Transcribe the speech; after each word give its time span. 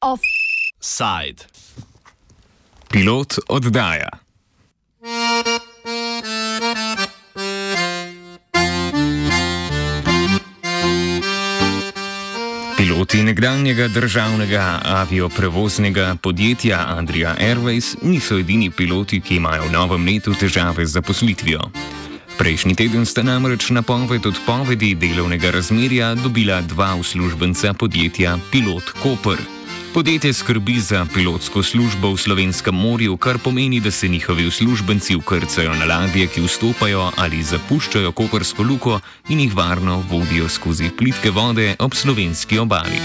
Offside. 0.00 1.46
Pilot 2.88 3.38
oddaja. 3.48 4.23
Piloti 13.04 13.22
nekdanjega 13.22 13.88
državnega 13.88 14.80
avioprevoznega 14.84 16.16
podjetja 16.22 16.78
Adria 16.88 17.34
Airways 17.36 17.96
niso 18.02 18.38
edini 18.38 18.70
piloti, 18.70 19.20
ki 19.20 19.36
imajo 19.36 19.66
v 19.68 19.72
novem 19.72 20.06
letu 20.08 20.32
težave 20.32 20.86
z 20.86 20.96
zaposlitvijo. 20.96 21.68
Prejšnji 22.38 22.74
teden 22.74 23.04
sta 23.04 23.22
namreč 23.22 23.68
napoved 23.76 24.24
odpovedi 24.26 24.94
delovnega 24.94 25.50
razmerja 25.50 26.14
dobila 26.14 26.62
dva 26.62 26.94
uslužbenca 26.94 27.74
podjetja 27.74 28.38
Pilot 28.50 28.96
Koper. 29.02 29.63
Podjetje 29.94 30.32
skrbi 30.32 30.80
za 30.80 31.06
pilotsko 31.14 31.62
službo 31.62 32.10
v 32.10 32.18
slovenskem 32.18 32.74
morju, 32.74 33.16
kar 33.16 33.38
pomeni, 33.38 33.80
da 33.80 33.90
se 33.90 34.08
njihovi 34.08 34.46
uslužbenci 34.46 35.14
ukrcajo 35.16 35.74
na 35.74 35.84
ladje, 35.84 36.26
ki 36.26 36.42
vstopajo 36.42 37.12
ali 37.16 37.42
zapuščajo 37.42 38.12
kopersko 38.12 38.62
luko 38.62 39.00
in 39.28 39.40
jih 39.40 39.54
varno 39.54 40.02
vodijo 40.10 40.48
skozi 40.48 40.90
plitke 40.98 41.30
vode 41.30 41.76
ob 41.78 41.94
slovenski 41.94 42.58
obali. 42.58 42.98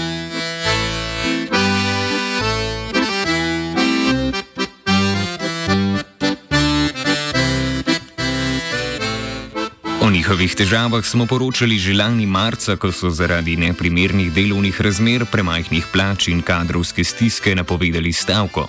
Njihovih 10.30 10.54
težavah 10.54 11.04
smo 11.04 11.26
poročali 11.26 11.74
že 11.78 11.90
lani 11.94 12.26
marca, 12.26 12.76
ko 12.78 12.92
so 12.94 13.10
zaradi 13.10 13.56
neprimernih 13.58 14.30
delovnih 14.30 14.80
razmer, 14.80 15.24
premajhnih 15.26 15.86
plač 15.90 16.28
in 16.30 16.38
kadrovske 16.42 17.02
stiske 17.04 17.54
napovedali 17.54 18.12
stavko. 18.12 18.68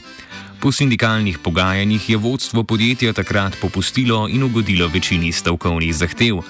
Po 0.60 0.72
sindikalnih 0.72 1.38
pogajanjih 1.38 2.10
je 2.10 2.18
vodstvo 2.18 2.64
podjetja 2.64 3.14
takrat 3.14 3.54
popustilo 3.62 4.26
in 4.28 4.44
ugodilo 4.44 4.88
večini 4.88 5.32
stavkovnih 5.32 5.94
zahtev. 5.94 6.42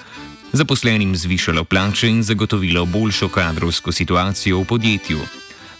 Zaposlenim 0.52 1.12
zvišalo 1.16 1.64
plače 1.64 2.08
in 2.08 2.22
zagotovilo 2.22 2.86
boljšo 2.86 3.28
kadrovsko 3.28 3.92
situacijo 3.92 4.64
v 4.64 4.64
podjetju. 4.64 5.20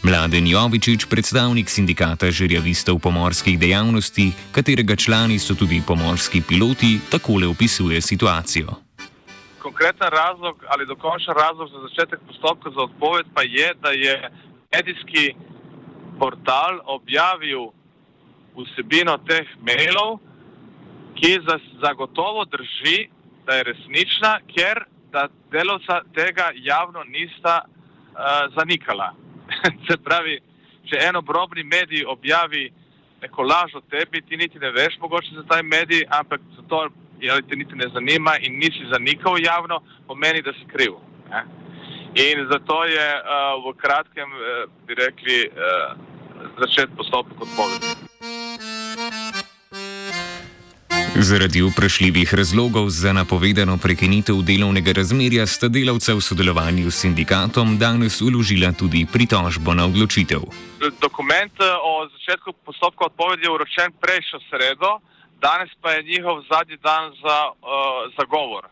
Mladen 0.02 0.46
Jovičič, 0.46 1.08
predstavnik 1.08 1.70
sindikata 1.70 2.30
žirjavistov 2.30 2.98
pomorskih 2.98 3.58
dejavnosti, 3.58 4.32
katerega 4.52 4.96
člani 4.96 5.38
so 5.38 5.54
tudi 5.54 5.82
pomorski 5.86 6.42
piloti, 6.44 6.98
takole 7.08 7.46
opisuje 7.46 8.00
situacijo 8.00 8.91
konkreten 9.62 10.08
razlog 10.08 10.64
ali 10.68 10.86
dokončen 10.86 11.34
razlog 11.34 11.68
za 11.68 11.78
začetek 11.86 12.20
postopka 12.26 12.70
za 12.70 12.80
odpoved 12.82 13.26
pa 13.34 13.42
je, 13.42 13.74
da 13.82 13.90
je 13.90 14.30
medijski 14.74 15.34
portal 16.18 16.80
objavil 16.84 17.70
vsebino 18.56 19.16
teh 19.28 19.48
mailov, 19.60 20.18
ki 21.14 21.38
za, 21.48 21.58
zagotovo 21.82 22.44
drži, 22.44 23.08
da 23.46 23.54
je 23.54 23.62
resnična, 23.70 24.38
ker 24.54 24.84
da 25.12 25.28
delovca 25.50 26.00
tega 26.14 26.50
javno 26.54 27.04
nista 27.04 27.64
uh, 27.64 28.54
zanikala. 28.56 29.12
Se 29.86 29.96
pravi, 29.96 30.38
če 30.88 31.00
en 31.08 31.16
obrobni 31.16 31.64
medij 31.64 32.04
objavi 32.06 32.70
neko 33.22 33.42
laž 33.42 33.74
o 33.74 33.80
tebi, 33.80 34.22
ti 34.22 34.36
niti 34.36 34.58
ne 34.58 34.70
veš 34.70 34.98
mogoče 35.00 35.34
za 35.34 35.42
taj 35.48 35.62
medij, 35.62 36.04
ampak 36.10 36.40
zato 36.56 36.88
ali 37.30 37.42
te 37.48 37.56
niti 37.56 37.74
ne 37.74 37.88
zanima 37.94 38.36
in 38.38 38.58
nisi 38.58 38.86
zanikal 38.92 39.38
javno, 39.38 39.82
pomeni, 40.06 40.42
da 40.42 40.52
si 40.52 40.66
kriv. 40.66 40.92
Ne? 41.30 41.44
In 42.14 42.46
zato 42.52 42.84
je 42.84 43.08
uh, 43.16 43.24
v 43.64 43.76
kratkem, 43.76 44.28
uh, 44.32 44.70
bi 44.86 44.94
rekli, 44.94 45.48
uh, 45.48 45.96
začet 46.58 46.90
postopek 46.96 47.40
odpovedi. 47.40 47.86
Zaradi 51.22 51.62
vprašljivih 51.62 52.34
razlogov 52.34 52.88
za 52.88 53.12
napovedano 53.12 53.78
prekinitev 53.82 54.36
delovnega 54.42 54.92
razmerja 54.92 55.46
sta 55.46 55.68
delavca 55.68 56.14
v 56.14 56.20
sodelovanju 56.20 56.90
s 56.90 57.00
sindikatom 57.04 57.78
danes 57.78 58.20
uložila 58.20 58.72
tudi 58.72 59.06
pritožbo 59.12 59.74
na 59.74 59.84
odločitev. 59.86 60.40
Dokument 61.00 61.52
o 61.84 62.08
začetku 62.12 62.52
postopka 62.64 63.04
odpovedi 63.04 63.42
je 63.44 63.50
uročen 63.50 63.92
prejšnjo 64.00 64.40
sredo, 64.50 64.98
danes 65.42 65.70
pa 65.80 65.90
je 65.90 66.02
njihov 66.02 66.42
zadnji 66.50 66.76
dan 66.76 67.12
za, 67.22 67.38
uh, 67.50 68.12
za 68.16 68.24
govor. 68.34 68.64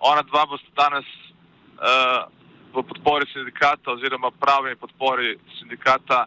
Ona 0.00 0.22
dva 0.22 0.46
bosta 0.46 0.70
danes 0.82 1.06
uh, 1.06 2.28
v 2.74 2.82
podpori 2.88 3.26
sindikata 3.32 3.92
oziroma 3.92 4.30
pravi 4.30 4.76
podpori 4.76 5.38
sindikata 5.58 6.26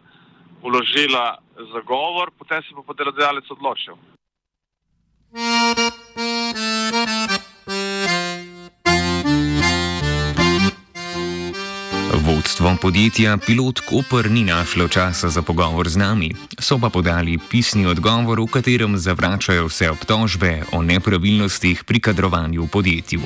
uložila 0.62 1.38
za 1.72 1.80
govor, 1.80 2.30
potem 2.38 2.62
se 2.62 2.74
bo 2.74 2.82
podelodajalec 2.82 3.50
odločil. 3.50 3.96
Vodstvo 12.26 12.74
podjetja 12.82 13.38
Pilot 13.38 13.80
Koper 13.86 14.26
ni 14.30 14.42
našlo 14.42 14.88
časa 14.90 15.30
za 15.30 15.46
pogovor 15.46 15.86
z 15.86 15.94
nami, 15.94 16.34
so 16.58 16.74
pa 16.74 16.90
podali 16.90 17.38
pisni 17.38 17.86
odgovor, 17.86 18.42
v 18.42 18.50
katerem 18.50 18.98
zavračajo 18.98 19.70
vse 19.70 19.94
obtožbe 19.94 20.66
o 20.74 20.82
nepravilnostih 20.82 21.86
pri 21.86 22.02
kadrovanju 22.02 22.66
v 22.66 22.68
podjetju. 22.68 23.22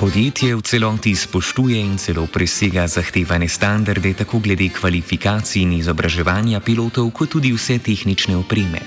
Podjetje 0.00 0.56
v 0.56 0.62
celoti 0.64 1.12
spoštuje 1.12 1.76
in 1.76 2.00
celo 2.00 2.24
presega 2.24 2.88
zahtevane 2.88 3.52
standarde, 3.52 4.16
tako 4.16 4.40
glede 4.40 4.72
kvalifikacij 4.72 5.60
in 5.60 5.76
izobraževanja 5.84 6.64
pilotov, 6.64 7.12
kot 7.12 7.36
tudi 7.36 7.52
vse 7.52 7.76
tehnične 7.84 8.32
opreme. 8.32 8.80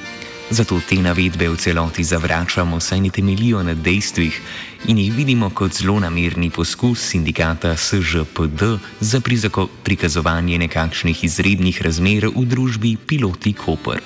Zato 0.54 0.78
te 0.86 1.02
navedbe 1.02 1.50
v 1.50 1.58
celoti 1.58 2.04
zavračamo, 2.06 2.78
saj 2.78 3.02
ne 3.02 3.10
temelijo 3.10 3.64
na 3.66 3.74
dejstvih 3.74 4.36
in 4.86 4.98
jih 5.02 5.14
vidimo 5.14 5.50
kot 5.50 5.74
zelo 5.74 5.98
namerni 6.00 6.52
poskus 6.54 7.02
sindikata 7.10 7.74
SŽPD 7.78 8.78
za 9.00 9.18
prikazovanje 9.84 10.58
nekakšnih 10.58 11.24
izrednih 11.24 11.82
razmer 11.82 12.30
v 12.30 12.46
družbi 12.46 12.98
piloti 13.02 13.54
Koper. 13.54 14.06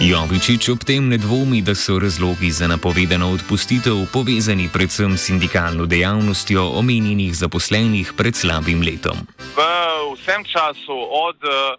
Jovičič 0.00 0.68
ob 0.68 0.86
tem 0.86 1.08
ne 1.08 1.18
dvomi, 1.18 1.62
da 1.62 1.74
so 1.74 1.98
razlogi 1.98 2.50
za 2.50 2.70
napovedano 2.70 3.34
odpustitev 3.34 4.06
povezani 4.12 4.68
predvsem 4.72 5.18
s 5.18 5.26
sindikalno 5.26 5.86
dejavnostjo 5.86 6.78
omenjenih 6.78 7.34
zaposlenih 7.34 8.12
pred 8.16 8.36
slabim 8.36 8.80
letom. 8.82 9.18
V 9.58 9.60
vsem 10.30 10.44
času, 10.44 10.94
od 11.10 11.36
uh, 11.42 11.74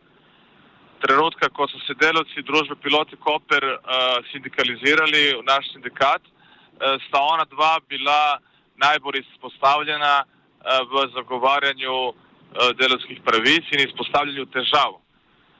trenutka, 1.00 1.47
ko 1.50 1.67
so 1.72 1.79
se 1.88 1.95
delavci 1.95 2.44
družbe 2.44 2.75
Piloti 2.84 3.16
Koper 3.16 3.63
uh, 3.63 3.79
sindikalizirali 4.31 5.39
v 5.39 5.44
naš 5.47 5.72
sindikat, 5.72 6.19
uh, 6.19 7.00
sta 7.07 7.22
ona 7.23 7.45
dva 7.47 7.79
bila 7.88 8.39
najbolj 8.75 9.23
izpostavljena 9.23 10.23
v 10.62 10.94
zagovarjanju 11.13 11.94
delovskih 12.78 13.17
pravic 13.25 13.66
in 13.73 13.81
izpostavljanju 13.81 14.45
težav, 14.53 15.00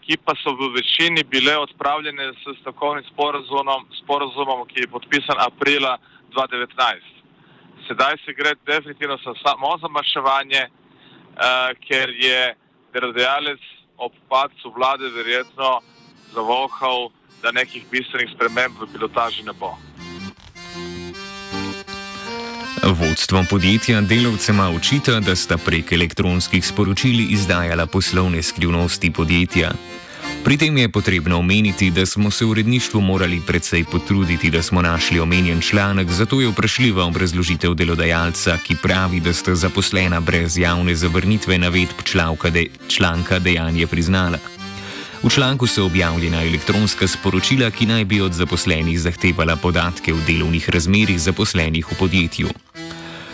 ki 0.06 0.18
pa 0.22 0.36
so 0.38 0.54
v 0.54 0.68
večini 0.76 1.24
bile 1.24 1.56
odpravljene 1.58 2.28
s 2.38 2.54
stavkovnim 2.60 3.06
sporozumom, 3.10 3.88
sporozumom, 4.04 4.62
ki 4.70 4.84
je 4.84 4.92
podpisan 4.94 5.42
aprila 5.42 5.98
2019. 6.38 7.02
Sedaj 7.88 8.20
se 8.26 8.34
gre 8.38 8.54
definitivno 8.66 9.18
za 9.26 9.34
samo 9.42 9.74
zamaševanje, 9.82 10.64
uh, 10.70 11.74
ker 11.88 12.14
je 12.14 12.42
delodajalec 12.94 13.62
ob 13.98 14.14
padcu 14.30 14.74
vlade 14.76 15.10
verjetno 15.16 15.80
zavohal, 16.34 17.10
da 17.42 17.52
nekih 17.52 17.86
bistvenih 17.92 18.30
sprememb 18.36 18.78
v 18.82 18.88
pilotaži 18.94 19.44
ne 19.44 19.54
bo. 19.54 19.74
Vodstvo 22.82 23.44
podjetja 23.50 24.02
delavcema 24.02 24.70
očita, 24.70 25.20
da 25.20 25.36
sta 25.36 25.58
prek 25.58 25.92
elektronskih 25.92 26.66
sporočil 26.66 27.20
izdajala 27.30 27.86
poslovne 27.86 28.44
skrivnosti 28.44 29.12
podjetja. 29.14 29.72
Pri 30.44 30.58
tem 30.58 30.78
je 30.78 30.90
potrebno 30.90 31.38
omeniti, 31.38 31.92
da 31.92 32.06
smo 32.06 32.32
se 32.32 32.46
v 32.46 32.50
uredništvu 32.50 33.02
morali 33.02 33.42
predvsej 33.48 33.84
potruditi, 33.84 34.50
da 34.50 34.62
smo 34.62 34.82
našli 34.82 35.20
omenjen 35.20 35.62
članek, 35.62 36.10
zato 36.10 36.42
je 36.42 36.48
vprašljiva 36.48 37.06
obrazložitev 37.06 37.74
delodajalca, 37.74 38.58
ki 38.58 38.76
pravi, 38.84 39.20
da 39.20 39.34
sta 39.34 39.56
zaposlena 39.56 40.20
brez 40.20 40.58
javne 40.58 40.96
zavrnitve 40.96 41.58
navedb 41.58 41.94
de, 42.54 42.66
članka 42.88 43.40
dejanje 43.40 43.88
priznala. 43.88 44.38
V 45.24 45.30
članku 45.30 45.68
so 45.68 45.86
objavljena 45.86 46.44
elektronska 46.44 47.08
sporočila, 47.08 47.70
ki 47.72 47.86
naj 47.86 48.06
bi 48.06 48.22
od 48.22 48.34
zaposlenih 48.34 49.00
zahtevala 49.00 49.56
podatke 49.56 50.14
o 50.14 50.18
delovnih 50.28 50.70
razmerih 50.70 51.20
zaposlenih 51.20 51.86
v 51.92 51.96
podjetju. 52.00 52.48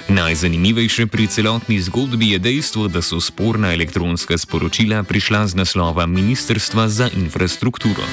Najzanimivejše 0.07 1.07
pri 1.07 1.27
celotni 1.27 1.83
zgodbi 1.83 2.31
je 2.31 2.39
dejstvo, 2.39 2.87
da 2.87 3.01
so 3.03 3.19
sporna 3.19 3.73
elektronska 3.73 4.37
sporočila 4.37 5.03
prišla 5.03 5.47
z 5.47 5.55
naslova 5.55 6.05
Ministrstva 6.05 6.87
za 6.87 7.09
infrastrukturo. 7.11 8.07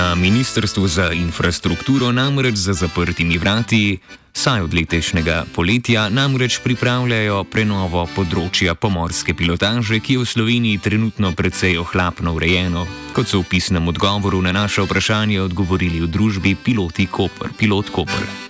Na 0.00 0.14
Ministrstvu 0.14 0.88
za 0.88 1.12
infrastrukturo 1.12 2.12
namreč 2.12 2.54
za 2.54 2.72
zaprtimi 2.72 3.38
vrati, 3.38 3.98
saj 4.32 4.60
od 4.60 4.74
letošnjega 4.74 5.44
poletja 5.54 6.08
namreč 6.08 6.56
pripravljajo 6.64 7.44
prenovo 7.44 8.06
področja 8.16 8.72
pomorske 8.72 9.36
pilotaže, 9.36 10.00
ki 10.00 10.16
je 10.16 10.22
v 10.24 10.30
Sloveniji 10.32 10.80
trenutno 10.80 11.36
precej 11.36 11.76
ohlapno 11.84 12.32
urejeno, 12.32 12.86
kot 13.12 13.28
so 13.28 13.44
v 13.44 13.50
pisnem 13.52 13.92
odgovoru 13.92 14.40
na 14.40 14.56
naše 14.56 14.88
vprašanje 14.88 15.42
odgovorili 15.44 16.00
v 16.00 16.08
družbi 16.08 16.56
Piloti 16.56 17.04
Koper. 17.04 17.52
Pilot 17.60 17.92
Koper. 17.92 18.49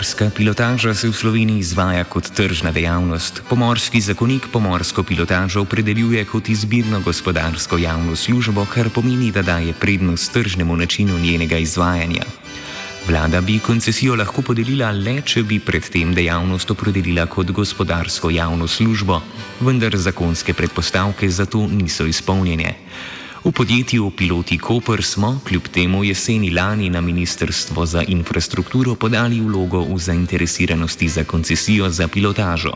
Pomorska 0.00 0.30
pilotaža 0.32 0.94
se 0.94 1.08
v 1.08 1.12
Sloveniji 1.12 1.60
izvaja 1.60 2.04
kot 2.08 2.32
tržna 2.32 2.72
dejavnost. 2.72 3.42
Pomorski 3.48 4.00
zakonik 4.00 4.48
pomorsko 4.52 5.02
pilotažo 5.04 5.60
opredeljuje 5.60 6.24
kot 6.24 6.48
izbirno 6.48 7.00
gospodarsko 7.04 7.76
javno 7.76 8.16
službo, 8.16 8.64
kar 8.64 8.88
pomeni, 8.88 9.28
da 9.28 9.42
daje 9.42 9.74
prednost 9.76 10.32
tržnemu 10.32 10.76
načinu 10.76 11.18
njenega 11.18 11.58
izvajanja. 11.58 12.24
Vlada 13.08 13.40
bi 13.40 13.58
koncesijo 13.58 14.16
lahko 14.16 14.40
podelila 14.42 14.88
le, 14.90 15.20
če 15.20 15.42
bi 15.42 15.60
predtem 15.60 16.14
dejavnost 16.16 16.70
opredelila 16.70 17.26
kot 17.26 17.52
gospodarsko 17.52 18.30
javno 18.30 18.68
službo, 18.68 19.20
vendar 19.60 19.96
zakonske 19.96 20.54
predpostavke 20.54 21.28
za 21.28 21.44
to 21.44 21.66
niso 21.68 22.06
izpolnjene. 22.06 22.74
V 23.44 23.52
podjetju 23.52 24.10
Piloti 24.10 24.58
Koper 24.58 25.02
smo 25.02 25.40
kljub 25.48 25.62
temu 25.62 26.04
jeseni 26.04 26.50
lani 26.50 26.90
na 26.90 27.00
Ministrstvo 27.00 27.86
za 27.86 28.02
infrastrukturo 28.02 28.94
podali 28.94 29.40
vlogo 29.40 29.80
v 29.80 29.98
zainteresiranosti 29.98 31.08
za 31.08 31.24
koncesijo 31.24 31.88
za 31.88 32.08
pilotažo. 32.08 32.72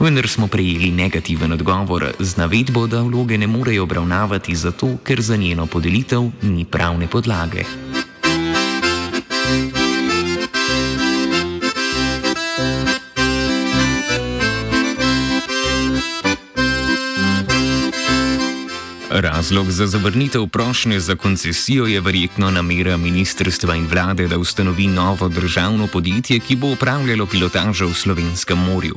Vendar 0.00 0.28
smo 0.28 0.46
prejeli 0.46 0.90
negativen 0.90 1.52
odgovor 1.52 2.12
z 2.18 2.36
navedbo, 2.36 2.86
da 2.86 3.02
vloge 3.02 3.38
ne 3.38 3.46
morejo 3.46 3.82
obravnavati 3.82 4.54
zato, 4.54 4.96
ker 5.04 5.20
za 5.20 5.36
njeno 5.36 5.66
podelitev 5.66 6.30
ni 6.42 6.64
pravne 6.64 7.06
podlage. 7.06 7.64
Razlog 19.10 19.70
za 19.70 19.86
zavrnitev 19.86 20.46
prošnje 20.46 21.00
za 21.00 21.16
koncesijo 21.16 21.86
je 21.86 22.00
verjetno 22.00 22.50
namera 22.50 22.96
ministrstva 22.96 23.74
in 23.74 23.86
vlade, 23.86 24.28
da 24.28 24.38
ustanovi 24.38 24.86
novo 24.86 25.28
državno 25.28 25.86
podjetje, 25.86 26.38
ki 26.38 26.56
bo 26.56 26.72
upravljalo 26.72 27.26
pilotažo 27.26 27.86
v 27.86 27.94
slovenskem 27.94 28.58
morju. 28.58 28.96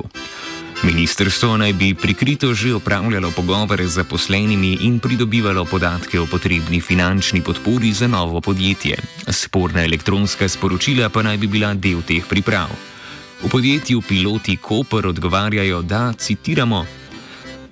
Ministrstvo 0.82 1.56
naj 1.56 1.72
bi 1.72 1.94
prikrito 1.94 2.54
že 2.54 2.74
upravljalo 2.74 3.30
pogovore 3.30 3.86
z 3.86 3.90
zaposlenimi 3.90 4.78
in 4.80 4.98
pridobivalo 4.98 5.64
podatke 5.64 6.20
o 6.20 6.26
potrebni 6.26 6.80
finančni 6.80 7.40
podpori 7.40 7.92
za 7.92 8.06
novo 8.06 8.40
podjetje. 8.40 8.96
Sporna 9.28 9.84
elektronska 9.84 10.48
sporočila 10.48 11.08
pa 11.08 11.22
naj 11.22 11.36
bi 11.36 11.46
bila 11.46 11.74
del 11.74 12.02
teh 12.02 12.24
priprav. 12.28 12.68
V 13.44 13.48
podjetju 13.48 14.02
piloti 14.02 14.56
Koper 14.56 15.06
odgovarjajo, 15.06 15.82
da, 15.82 16.12
citiramo, 16.12 16.86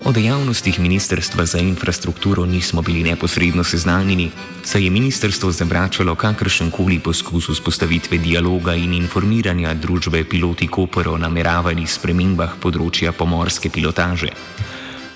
O 0.01 0.13
dejavnostih 0.13 0.81
Ministrstva 0.81 1.45
za 1.45 1.59
infrastrukturo 1.59 2.47
nismo 2.47 2.83
bili 2.83 3.03
neposredno 3.03 3.65
seznanjeni, 3.65 4.31
saj 4.65 4.85
je 4.85 4.91
ministrstvo 4.91 5.53
zavračalo 5.53 6.15
kakršen 6.15 6.71
koli 6.71 6.99
poskus 6.99 7.49
vzpostavitve 7.49 8.19
dialoga 8.19 8.75
in 8.75 8.95
informiranja 8.95 9.75
družbe 9.75 10.25
piloti 10.25 10.69
Koper 10.69 11.09
o 11.09 11.19
nameravanih 11.21 11.85
spremembah 11.85 12.57
področja 12.57 13.13
pomorske 13.13 13.69
pilotaže. 13.69 14.33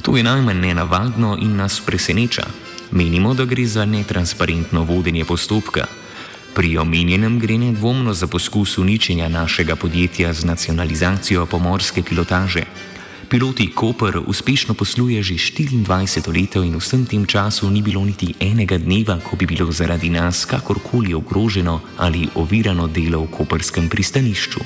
To 0.05 0.17
je 0.17 0.23
najmanj 0.23 0.61
nenavadno 0.61 1.39
in 1.41 1.57
nas 1.57 1.81
preseneča. 1.81 2.45
Menimo, 2.93 3.33
da 3.35 3.49
gre 3.49 3.65
za 3.67 3.89
netransparentno 3.89 4.85
vodenje 4.85 5.25
postopka. 5.25 5.89
Pri 6.55 6.77
omenjenem 6.79 7.39
gre 7.41 7.57
nedvomno 7.59 8.13
za 8.13 8.29
poskus 8.29 8.77
uničenja 8.79 9.29
našega 9.29 9.77
podjetja 9.77 10.33
z 10.33 10.45
nacionalizacijo 10.45 11.47
pomorske 11.47 12.03
pilotaže. 12.03 12.69
Piloti 13.35 13.67
Koper 13.75 14.23
uspešno 14.27 14.79
posluje 14.79 15.19
že 15.19 15.35
24 15.35 16.31
let 16.31 16.55
in 16.55 16.79
vsem 16.79 17.03
tem 17.03 17.27
času 17.27 17.67
ni 17.67 17.83
bilo 17.83 17.99
niti 18.07 18.31
enega 18.39 18.79
dneva, 18.79 19.19
ko 19.19 19.35
bi 19.35 19.43
bilo 19.43 19.75
zaradi 19.75 20.07
nas 20.07 20.47
kakorkoli 20.47 21.11
ogroženo 21.15 21.83
ali 21.99 22.31
ovirano 22.39 22.87
delo 22.87 23.27
v 23.27 23.35
koperskem 23.35 23.91
pristanišču. 23.91 24.61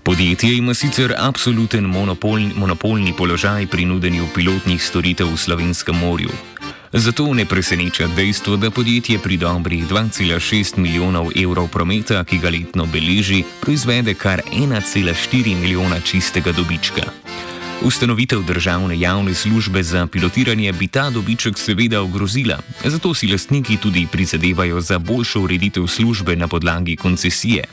Podjetje 0.00 0.56
ima 0.56 0.72
sicer 0.72 1.12
absoluten 1.12 1.84
monopolni, 1.84 2.56
monopolni 2.56 3.12
položaj 3.12 3.68
pri 3.68 3.84
nudenju 3.84 4.24
pilotnih 4.32 4.80
storitev 4.80 5.28
v 5.28 5.36
slovenskem 5.36 6.00
morju. 6.00 6.32
Zato 6.92 7.34
ne 7.34 7.44
preseneča 7.44 8.06
dejstvo, 8.06 8.56
da 8.56 8.70
podjetje 8.70 9.18
pri 9.18 9.36
dobrih 9.36 9.88
2,6 9.88 10.78
milijonov 10.78 11.30
evrov 11.36 11.68
prometa, 11.68 12.24
ki 12.24 12.38
ga 12.38 12.50
letno 12.50 12.86
beleži, 12.86 13.44
proizvede 13.60 14.14
kar 14.14 14.42
1,4 14.52 15.60
milijona 15.60 16.00
čistega 16.00 16.52
dobička. 16.52 17.02
Ustanovitev 17.82 18.42
državne 18.42 19.00
javne 19.00 19.34
službe 19.34 19.82
za 19.82 20.06
pilotiranje 20.06 20.72
bi 20.72 20.88
ta 20.88 21.10
dobiček 21.10 21.58
seveda 21.58 22.02
ogrozila, 22.02 22.58
zato 22.84 23.14
si 23.14 23.28
lastniki 23.28 23.76
tudi 23.76 24.06
prizadevajo 24.12 24.80
za 24.80 24.98
boljšo 24.98 25.40
ureditev 25.40 25.86
službe 25.86 26.36
na 26.36 26.48
podlagi 26.48 26.96
koncesije. 26.96 27.64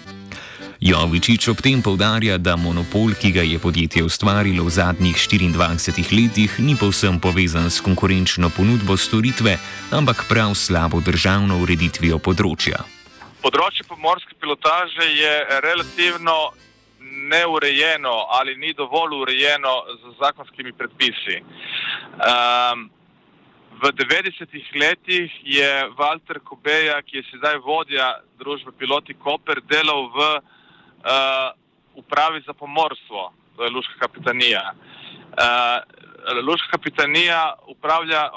Jovičič 0.83 1.47
ob 1.47 1.63
tem 1.63 1.79
povdarja, 1.79 2.35
da 2.35 2.57
monopol, 2.59 3.15
ki 3.15 3.31
ga 3.31 3.43
je 3.47 3.55
podjetje 3.55 4.03
ustvarilo 4.03 4.67
v 4.67 4.71
zadnjih 4.75 5.15
24 5.15 6.11
letih, 6.11 6.51
ni 6.59 6.75
povsem 6.75 7.23
povezan 7.23 7.71
s 7.71 7.79
konkurenčno 7.79 8.51
ponudbo 8.51 8.99
storitve, 8.99 9.55
ampak 9.95 10.27
prav 10.27 10.51
slabo 10.59 10.99
državno 10.99 11.63
ureditvijo 11.63 12.19
področja. 12.19 12.83
Področje 13.39 13.87
pomorske 13.87 14.35
pilotaže 14.35 15.07
je 15.07 15.31
relativno 15.63 16.51
neurejeno 17.31 18.27
ali 18.35 18.59
ni 18.59 18.75
dovolj 18.75 19.23
urejeno 19.23 19.71
z 19.87 20.11
zakonskimi 20.19 20.75
predpisi. 20.75 21.39
Um, 22.19 22.89
v 23.79 23.93
90-ih 24.03 24.67
letih 24.75 25.31
je 25.47 25.71
Walter 25.95 26.43
Kobeja, 26.43 26.99
ki 27.07 27.21
je 27.21 27.29
sedaj 27.31 27.63
vodja 27.63 28.19
družbe 28.35 28.75
Piloti 28.75 29.15
Koper, 29.15 29.63
delal 29.63 30.11
v 30.11 30.27
uh, 30.27 30.59
upravi 31.95 32.41
za 32.45 32.53
pomorstvo, 32.53 33.31
to 33.55 33.63
je 33.63 33.69
Luška 33.69 33.93
kapitanija. 33.99 34.73
Uh, 34.73 36.43
Luška 36.43 36.67
kapitanija 36.71 37.53
upravlja 37.67 38.29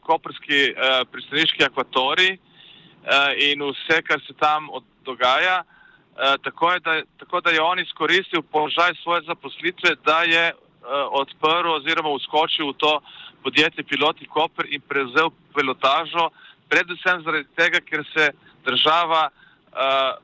koperski 0.00 0.60
uh, 0.70 1.08
pristaniški 1.12 1.64
akvatori 1.64 2.30
uh, 2.32 3.32
in 3.36 3.62
vse, 3.62 4.02
kar 4.02 4.20
se 4.26 4.34
tam 4.38 4.68
dogaja. 5.04 5.62
Uh, 5.62 6.36
tako, 6.44 6.72
je, 6.72 6.80
da, 6.80 7.02
tako 7.18 7.40
da 7.40 7.50
je 7.50 7.62
on 7.62 7.78
izkoristil 7.78 8.42
položaj 8.42 8.94
svoje 9.02 9.22
zaposlitve, 9.26 9.94
da 10.04 10.22
je 10.22 10.52
uh, 10.52 10.88
odprl 11.10 11.70
oziroma 11.74 12.08
uskočil 12.08 12.70
v 12.70 12.76
to 12.76 13.00
podjetje 13.42 13.84
Piloti 13.84 14.26
Koper 14.26 14.66
in 14.68 14.80
prevzel 14.80 15.30
pilotažo, 15.54 16.30
predvsem 16.68 17.22
zaradi 17.24 17.48
tega, 17.56 17.80
ker 17.80 18.04
se 18.14 18.30
država 18.64 19.30
uh, 19.72 20.18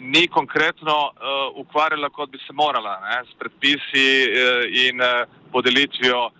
ni 0.00 0.28
konkretno 0.28 0.96
uh, 1.10 1.60
ukvarjala, 1.60 2.08
kot 2.08 2.30
bi 2.30 2.38
se 2.38 2.52
morala, 2.52 2.98
ne, 3.04 3.22
s 3.30 3.38
predpisi 3.38 4.06
uh, 4.26 4.64
in 4.88 5.00
uh, 5.00 5.28
podelitvijo 5.52 6.26
uh, 6.26 6.32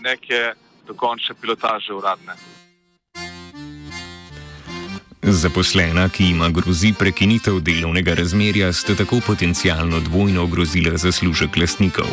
neke 0.00 0.52
dokončne 0.86 1.34
pilotaže 1.40 1.94
uradne. 1.94 2.34
Zaposlena, 5.22 6.08
ki 6.08 6.30
ima 6.30 6.48
grozi 6.50 6.90
prekinitev 6.98 7.60
delovnega 7.60 8.14
razmerja, 8.14 8.72
sta 8.72 8.96
tako 8.98 9.20
potencialno 9.26 10.00
dvojno 10.00 10.42
ogrozila 10.42 10.96
zaslužek 10.96 11.56
lastnikov. 11.56 12.10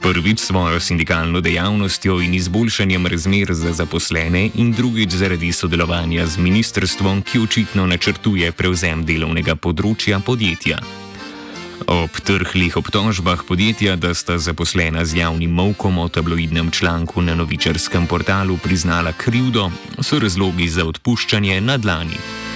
Prvič 0.00 0.40
svojo 0.40 0.80
sindikalno 0.80 1.40
dejavnostjo 1.40 2.20
in 2.20 2.34
izboljšanjem 2.34 3.06
razmer 3.06 3.54
za 3.54 3.72
zaposlene, 3.72 4.50
in 4.54 4.72
drugič 4.72 5.10
zaradi 5.10 5.52
sodelovanja 5.52 6.26
z 6.26 6.38
ministrstvom, 6.38 7.22
ki 7.22 7.38
očitno 7.38 7.86
načrtuje 7.86 8.52
prevzem 8.52 9.04
delovnega 9.04 9.56
področja 9.56 10.20
podjetja. 10.20 10.78
Ob 11.86 12.20
trhlih 12.24 12.76
obtožbah 12.76 13.42
podjetja, 13.48 13.96
da 13.96 14.14
sta 14.14 14.38
zaposlena 14.38 15.04
z 15.04 15.22
javnim 15.22 15.50
molkom 15.50 15.98
o 15.98 16.08
tabloidnem 16.08 16.70
članku 16.70 17.22
na 17.22 17.34
novičarskem 17.34 18.06
portalu 18.06 18.58
priznala 18.62 19.12
krivdo, 19.12 19.70
so 20.00 20.18
razlogi 20.18 20.68
za 20.68 20.84
odpuščanje 20.84 21.60
na 21.60 21.76
dlani. 21.76 22.47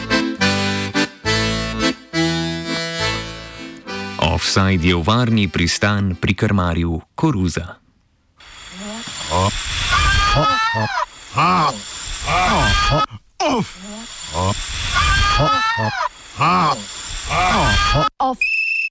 Offside 4.42 4.82
je 4.82 4.98
v 4.98 5.06
varni 5.06 5.46
pristan 5.46 6.18
pri 6.18 6.34
krmarju 6.34 6.98
Koruza. 7.14 7.78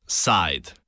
Offside. 0.07 0.80